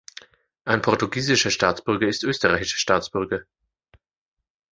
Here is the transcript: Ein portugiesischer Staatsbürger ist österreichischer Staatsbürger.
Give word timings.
Ein 0.65 0.81
portugiesischer 0.81 1.51
Staatsbürger 1.51 2.07
ist 2.07 2.23
österreichischer 2.23 2.79
Staatsbürger. 2.79 3.43